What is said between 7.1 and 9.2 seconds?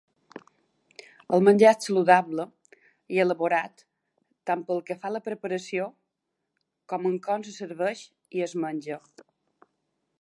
en com se serveix i es menja.